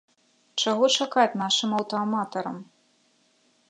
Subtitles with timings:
[0.63, 2.57] Чаго чакаць нашым аўтааматарам?